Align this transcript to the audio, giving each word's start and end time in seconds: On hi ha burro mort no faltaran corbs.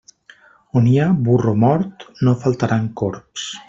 On 0.81 0.87
hi 0.93 0.95
ha 1.03 1.11
burro 1.29 1.55
mort 1.67 2.09
no 2.25 2.37
faltaran 2.47 2.93
corbs. 3.03 3.51